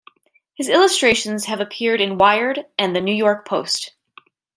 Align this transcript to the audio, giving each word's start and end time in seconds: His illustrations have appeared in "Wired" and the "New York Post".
His 0.55 0.67
illustrations 0.67 1.45
have 1.45 1.59
appeared 1.61 2.01
in 2.01 2.17
"Wired" 2.17 2.65
and 2.75 2.95
the 2.95 3.01
"New 3.01 3.13
York 3.13 3.47
Post". 3.47 3.93